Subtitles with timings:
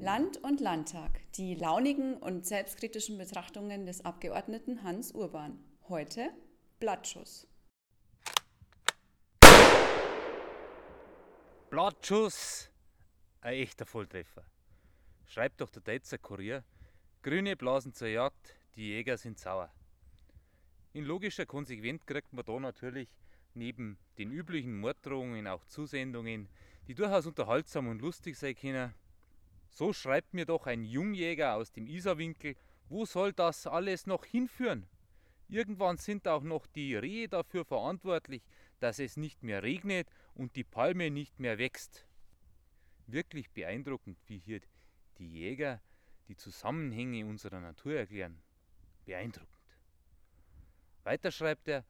[0.00, 5.62] Land und Landtag, die launigen und selbstkritischen Betrachtungen des Abgeordneten Hans Urban.
[5.88, 6.30] Heute
[6.80, 7.46] Blattschuss.
[11.70, 12.70] Blattschuss!
[13.40, 14.42] Ein echter Volltreffer.
[15.26, 16.64] Schreibt doch der Detzer Kurier,
[17.22, 19.70] Grüne blasen zur Jagd, die Jäger sind sauer.
[20.92, 23.08] In logischer Konsequenz kriegt man da natürlich
[23.54, 26.48] neben den üblichen Morddrohungen auch Zusendungen,
[26.86, 28.94] die durchaus unterhaltsam und lustig sein können.
[29.68, 32.56] So schreibt mir doch ein Jungjäger aus dem Isarwinkel,
[32.88, 34.86] wo soll das alles noch hinführen?
[35.48, 38.42] Irgendwann sind auch noch die Rehe dafür verantwortlich,
[38.80, 42.06] dass es nicht mehr regnet und die Palme nicht mehr wächst.
[43.06, 44.60] Wirklich beeindruckend, wie hier
[45.18, 45.80] die Jäger
[46.28, 48.40] die Zusammenhänge unserer Natur erklären.
[49.04, 49.50] Beeindruckend.
[51.02, 51.84] Weiter schreibt er,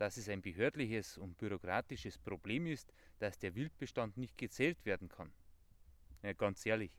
[0.00, 5.30] dass es ein behördliches und bürokratisches Problem ist, dass der Wildbestand nicht gezählt werden kann.
[6.22, 6.90] Ja, ganz ehrlich,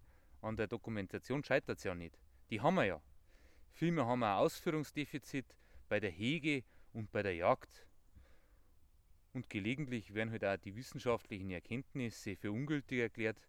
[0.42, 2.16] an der Dokumentation scheitert es ja nicht.
[2.52, 3.02] Die haben wir ja.
[3.72, 5.48] Vielmehr haben wir ein Ausführungsdefizit
[5.90, 7.88] bei der Hege und bei der Jagd.
[9.34, 13.42] Und gelegentlich werden halt auch die wissenschaftlichen Erkenntnisse für ungültig erklärt,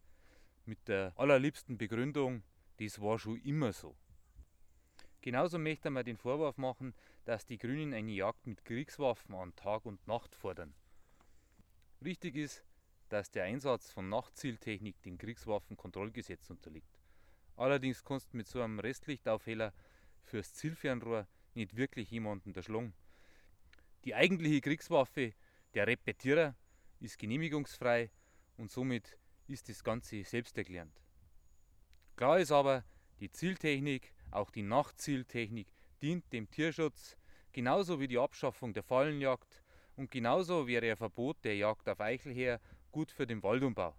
[0.64, 2.42] mit der allerliebsten Begründung,
[2.78, 3.94] das war schon immer so.
[5.22, 9.86] Genauso möchte man den Vorwurf machen, dass die Grünen eine Jagd mit Kriegswaffen an Tag
[9.86, 10.74] und Nacht fordern.
[12.04, 12.64] Richtig ist,
[13.08, 16.98] dass der Einsatz von Nachtzieltechnik dem Kriegswaffenkontrollgesetz unterliegt.
[17.56, 19.72] Allerdings kannst du mit so einem Restlichtaufheller
[20.22, 22.92] fürs Zielfernrohr nicht wirklich jemanden erschlagen.
[24.04, 25.34] Die eigentliche Kriegswaffe,
[25.74, 26.56] der Repetierer,
[26.98, 28.10] ist genehmigungsfrei
[28.56, 31.00] und somit ist das Ganze selbsterklärend.
[32.16, 32.84] Klar ist aber,
[33.20, 35.68] die Zieltechnik auch die Nachtzieltechnik
[36.00, 37.16] dient dem Tierschutz,
[37.52, 39.62] genauso wie die Abschaffung der Fallenjagd
[39.96, 42.60] und genauso wäre ein Verbot der Jagd auf Eichelheer
[42.90, 43.94] gut für den Waldumbau.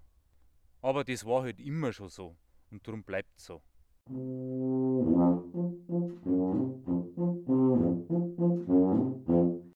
[0.81, 2.35] Aber das war halt immer schon so
[2.71, 3.61] und darum bleibt so.